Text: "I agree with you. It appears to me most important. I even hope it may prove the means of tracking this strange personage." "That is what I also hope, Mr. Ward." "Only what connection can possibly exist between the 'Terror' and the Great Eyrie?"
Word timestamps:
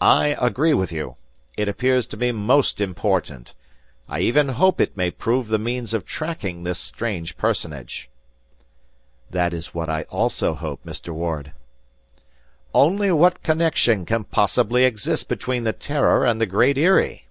"I 0.00 0.28
agree 0.40 0.72
with 0.72 0.90
you. 0.92 1.16
It 1.58 1.68
appears 1.68 2.06
to 2.06 2.16
me 2.16 2.32
most 2.32 2.80
important. 2.80 3.54
I 4.08 4.20
even 4.20 4.48
hope 4.48 4.80
it 4.80 4.96
may 4.96 5.10
prove 5.10 5.48
the 5.48 5.58
means 5.58 5.92
of 5.92 6.06
tracking 6.06 6.62
this 6.62 6.78
strange 6.78 7.36
personage." 7.36 8.08
"That 9.30 9.52
is 9.52 9.74
what 9.74 9.90
I 9.90 10.04
also 10.04 10.54
hope, 10.54 10.82
Mr. 10.86 11.12
Ward." 11.12 11.52
"Only 12.72 13.12
what 13.12 13.42
connection 13.42 14.06
can 14.06 14.24
possibly 14.24 14.84
exist 14.84 15.28
between 15.28 15.64
the 15.64 15.74
'Terror' 15.74 16.24
and 16.24 16.40
the 16.40 16.46
Great 16.46 16.78
Eyrie?" 16.78 17.26